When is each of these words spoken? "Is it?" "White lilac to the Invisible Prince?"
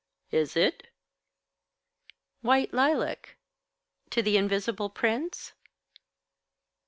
"Is 0.31 0.57
it?" 0.57 0.87
"White 2.41 2.73
lilac 2.73 3.37
to 4.09 4.23
the 4.23 4.35
Invisible 4.35 4.89
Prince?" 4.89 5.53